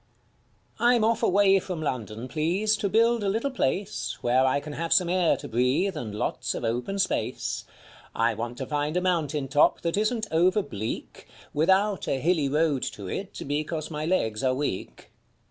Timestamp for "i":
4.17-4.21, 4.47-4.59, 8.15-8.33